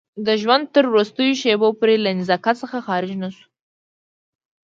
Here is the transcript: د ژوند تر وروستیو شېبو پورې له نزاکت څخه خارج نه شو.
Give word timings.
د 0.25 0.27
ژوند 0.41 0.65
تر 0.75 0.83
وروستیو 0.91 1.39
شېبو 1.41 1.69
پورې 1.79 1.95
له 2.05 2.11
نزاکت 2.19 2.55
څخه 2.63 2.77
خارج 2.87 3.11
نه 3.21 3.29
شو. 3.35 3.45